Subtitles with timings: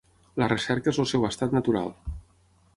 [0.43, 1.95] La recerca és el seu estat natural.